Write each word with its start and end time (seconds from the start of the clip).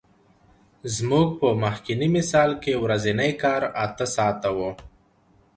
زموږ 0.95 1.27
په 1.39 1.47
مخکیني 1.63 2.07
مثال 2.17 2.51
کې 2.63 2.73
ورځنی 2.83 3.31
کار 3.43 3.61
اته 3.85 4.05
ساعته 4.15 4.49
وو 4.57 4.71